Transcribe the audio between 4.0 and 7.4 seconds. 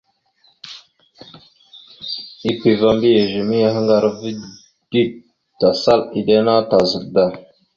ava dik, tasal iɗe ana tazaɗ da.